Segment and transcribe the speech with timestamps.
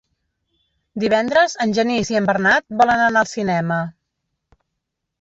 [1.03, 3.83] Divendres en Genís i en Bernat volen anar al cinema.